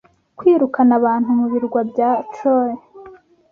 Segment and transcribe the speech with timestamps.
[0.37, 2.71] Kwirukana abantu mu birwa bya Troy